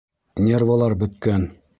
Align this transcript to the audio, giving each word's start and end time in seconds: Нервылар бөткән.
Нервылар 0.45 0.95
бөткән. 1.03 1.45